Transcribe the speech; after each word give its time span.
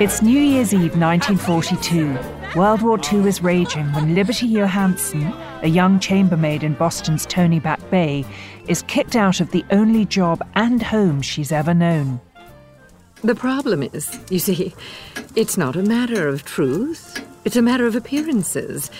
It's 0.00 0.22
New 0.22 0.40
Year's 0.40 0.72
Eve 0.72 0.96
1942. 0.96 2.58
World 2.58 2.80
War 2.80 2.98
II 3.12 3.28
is 3.28 3.42
raging 3.42 3.84
when 3.92 4.14
Liberty 4.14 4.48
Johansen, 4.48 5.30
a 5.62 5.68
young 5.68 6.00
chambermaid 6.00 6.62
in 6.62 6.72
Boston's 6.72 7.26
Tony 7.26 7.60
Back 7.60 7.90
Bay, 7.90 8.24
is 8.66 8.80
kicked 8.84 9.14
out 9.14 9.42
of 9.42 9.50
the 9.50 9.62
only 9.70 10.06
job 10.06 10.40
and 10.54 10.82
home 10.82 11.20
she's 11.20 11.52
ever 11.52 11.74
known. 11.74 12.18
The 13.22 13.34
problem 13.34 13.82
is, 13.82 14.18
you 14.30 14.38
see, 14.38 14.72
it's 15.36 15.58
not 15.58 15.76
a 15.76 15.82
matter 15.82 16.26
of 16.26 16.46
truth, 16.46 17.22
it's 17.44 17.56
a 17.56 17.62
matter 17.62 17.84
of 17.86 17.94
appearances. 17.94 18.90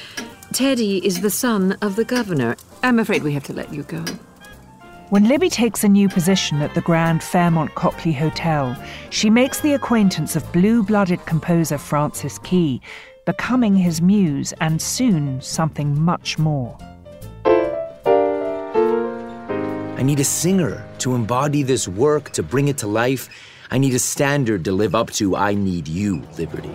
Teddy 0.52 0.98
is 0.98 1.22
the 1.22 1.30
son 1.30 1.78
of 1.80 1.96
the 1.96 2.04
governor. 2.04 2.56
I'm 2.82 2.98
afraid 2.98 3.22
we 3.22 3.32
have 3.32 3.44
to 3.44 3.54
let 3.54 3.72
you 3.72 3.84
go. 3.84 4.04
When 5.10 5.26
Libby 5.26 5.50
takes 5.50 5.82
a 5.82 5.88
new 5.88 6.08
position 6.08 6.62
at 6.62 6.72
the 6.74 6.80
Grand 6.82 7.20
Fairmont 7.20 7.74
Copley 7.74 8.12
Hotel, 8.12 8.80
she 9.10 9.28
makes 9.28 9.58
the 9.58 9.74
acquaintance 9.74 10.36
of 10.36 10.52
blue 10.52 10.84
blooded 10.84 11.26
composer 11.26 11.78
Francis 11.78 12.38
Key, 12.38 12.80
becoming 13.26 13.74
his 13.74 14.00
muse 14.00 14.54
and 14.60 14.80
soon 14.80 15.40
something 15.40 16.00
much 16.00 16.38
more. 16.38 16.78
I 19.98 20.02
need 20.04 20.20
a 20.20 20.24
singer 20.24 20.86
to 20.98 21.16
embody 21.16 21.64
this 21.64 21.88
work, 21.88 22.30
to 22.30 22.44
bring 22.44 22.68
it 22.68 22.78
to 22.78 22.86
life. 22.86 23.28
I 23.72 23.78
need 23.78 23.94
a 23.94 23.98
standard 23.98 24.64
to 24.66 24.70
live 24.70 24.94
up 24.94 25.10
to. 25.14 25.34
I 25.34 25.54
need 25.54 25.88
you, 25.88 26.22
Liberty. 26.38 26.70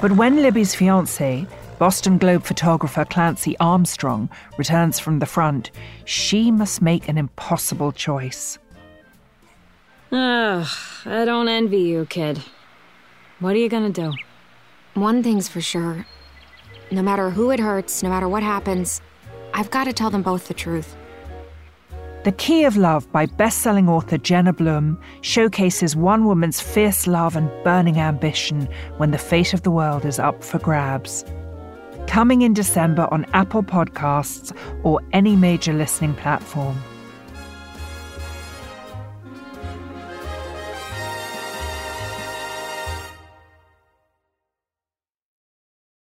But 0.00 0.12
when 0.12 0.36
Libby's 0.36 0.74
fiance, 0.74 1.46
Boston 1.78 2.16
Globe 2.16 2.42
photographer 2.42 3.04
Clancy 3.04 3.54
Armstrong 3.58 4.30
returns 4.56 4.98
from 4.98 5.18
the 5.18 5.26
front, 5.26 5.70
she 6.06 6.50
must 6.50 6.80
make 6.80 7.06
an 7.06 7.18
impossible 7.18 7.92
choice. 7.92 8.58
Ugh, 10.10 10.66
I 11.04 11.24
don't 11.26 11.48
envy 11.48 11.80
you, 11.80 12.06
kid. 12.06 12.42
What 13.40 13.54
are 13.54 13.58
you 13.58 13.68
gonna 13.68 13.90
do? 13.90 14.14
One 14.94 15.22
thing's 15.22 15.48
for 15.48 15.60
sure. 15.60 16.06
No 16.90 17.02
matter 17.02 17.28
who 17.28 17.50
it 17.50 17.60
hurts, 17.60 18.02
no 18.02 18.08
matter 18.08 18.28
what 18.28 18.42
happens, 18.42 19.02
I've 19.52 19.70
got 19.70 19.84
to 19.84 19.92
tell 19.92 20.08
them 20.08 20.22
both 20.22 20.48
the 20.48 20.54
truth. 20.54 20.96
The 22.24 22.32
Key 22.32 22.64
of 22.64 22.76
Love 22.76 23.10
by 23.12 23.26
best-selling 23.26 23.88
author 23.88 24.16
Jenna 24.16 24.52
Blum 24.52 24.98
showcases 25.20 25.94
one 25.94 26.24
woman's 26.24 26.60
fierce 26.60 27.06
love 27.06 27.36
and 27.36 27.50
burning 27.62 27.98
ambition 27.98 28.66
when 28.96 29.10
the 29.10 29.18
fate 29.18 29.52
of 29.52 29.62
the 29.62 29.70
world 29.70 30.06
is 30.06 30.18
up 30.18 30.42
for 30.42 30.58
grabs 30.58 31.24
coming 32.06 32.42
in 32.42 32.54
December 32.54 33.08
on 33.10 33.24
Apple 33.32 33.62
Podcasts 33.62 34.56
or 34.82 35.00
any 35.12 35.36
major 35.36 35.72
listening 35.72 36.14
platform. 36.14 36.76